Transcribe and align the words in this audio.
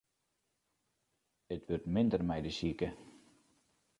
It 1.53 1.63
wurdt 1.67 1.91
minder 1.95 2.21
mei 2.27 2.41
de 2.45 2.51
sike. 2.59 2.89